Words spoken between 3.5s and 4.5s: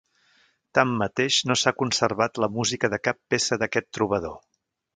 d'aquest trobador.